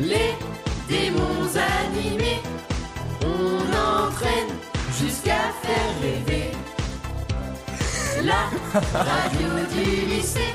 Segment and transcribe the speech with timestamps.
[0.00, 0.34] Les
[0.88, 1.48] démons
[1.86, 2.40] animés,
[3.22, 4.50] on entraîne
[4.98, 6.50] jusqu'à faire rêver.
[8.24, 8.50] La
[8.98, 10.54] radio du lycée.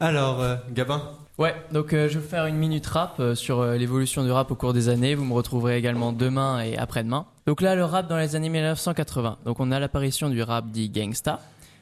[0.00, 1.02] Alors, euh, Gabin
[1.38, 4.50] Ouais, donc euh, je vais faire une minute rap euh, sur euh, l'évolution du rap
[4.50, 5.14] au cours des années.
[5.14, 7.26] Vous me retrouverez également demain et après-demain.
[7.46, 9.36] Donc là, le rap dans les années 1980.
[9.44, 11.40] Donc on a l'apparition du rap dit gangsta,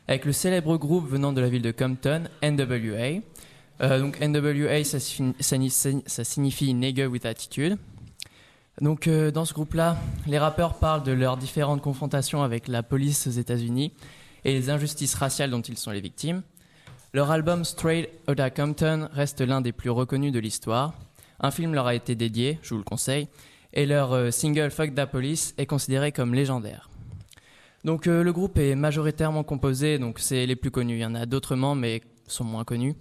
[0.08, 3.20] avec le célèbre groupe venant de la ville de Compton, NWA.
[3.80, 5.70] Euh, donc NWA, ça, signi- ça ni-
[6.06, 7.76] ça signifie Nigger with Attitude.
[8.80, 9.96] Donc euh, dans ce groupe-là,
[10.26, 13.92] les rappeurs parlent de leurs différentes confrontations avec la police aux États-Unis
[14.44, 16.42] et les injustices raciales dont ils sont les victimes.
[17.12, 20.94] Leur album Straight Outta Compton reste l'un des plus reconnus de l'histoire.
[21.40, 23.28] Un film leur a été dédié, je vous le conseille,
[23.72, 26.90] et leur euh, single Fuck the Police est considéré comme légendaire.
[27.84, 30.94] Donc le groupe est majoritairement composé, donc c'est les plus connus.
[30.96, 32.94] Il y en a d'autres membres, mais sont moins connus.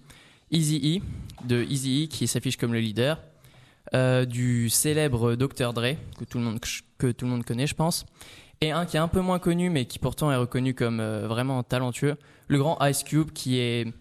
[0.54, 3.20] Easy E, de Easy E, qui s'affiche comme le leader,
[3.94, 6.60] euh, du célèbre Dr Dre, que tout, le monde,
[6.98, 8.06] que tout le monde connaît, je pense,
[8.62, 11.28] et un qui est un peu moins connu, mais qui pourtant est reconnu comme euh,
[11.28, 12.16] vraiment talentueux,
[12.48, 13.92] le grand Ice Cube, qui est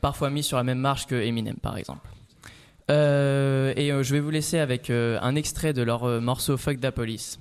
[0.00, 2.08] parfois mis sur la même marche que Eminem, par exemple.
[2.90, 7.38] Euh, et je vais vous laisser avec un extrait de leur morceau Fuck the Police.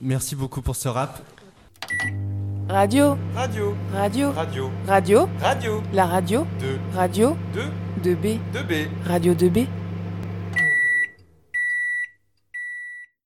[0.00, 1.20] Merci beaucoup pour ce rap.
[2.68, 7.36] Radio, Radio, radio, radio, radio, radio, la radio, 2, radio.
[7.54, 8.88] 2, 2B, 2B.
[9.06, 9.66] radio 2B.